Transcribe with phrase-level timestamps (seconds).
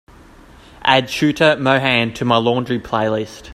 [0.83, 3.49] Add shweta mohan to my laundry playlist